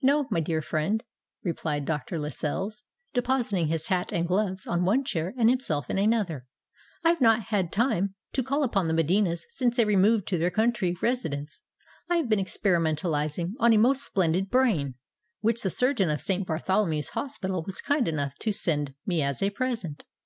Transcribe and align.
"No, 0.00 0.26
my 0.30 0.40
dear 0.40 0.62
friend," 0.62 1.04
replied 1.44 1.84
Dr. 1.84 2.18
Lascelles, 2.18 2.82
depositing 3.12 3.66
his 3.68 3.88
hat 3.88 4.10
and 4.10 4.26
gloves 4.26 4.66
on 4.66 4.86
one 4.86 5.04
chair 5.04 5.34
and 5.36 5.50
himself 5.50 5.90
in 5.90 5.98
another: 5.98 6.46
"I 7.04 7.10
have 7.10 7.20
not 7.20 7.42
had 7.48 7.70
time 7.70 8.14
to 8.32 8.42
call 8.42 8.64
upon 8.64 8.88
the 8.88 8.94
Medinas 8.94 9.44
since 9.50 9.76
they 9.76 9.84
removed 9.84 10.26
to 10.28 10.38
their 10.38 10.50
country 10.50 10.96
residence. 11.02 11.60
I 12.08 12.16
have 12.16 12.30
been 12.30 12.42
experimentalising 12.42 13.52
on 13.58 13.74
a 13.74 13.76
most 13.76 14.02
splendid 14.02 14.48
brain 14.48 14.94
which 15.42 15.60
the 15.60 15.68
surgeon 15.68 16.08
of 16.08 16.22
St. 16.22 16.46
Bartholomew's 16.46 17.10
Hospital 17.10 17.62
was 17.62 17.82
kind 17.82 18.08
enough 18.08 18.34
to 18.38 18.52
send 18.52 18.94
me 19.04 19.20
as 19.20 19.42
a 19.42 19.50
present. 19.50 20.04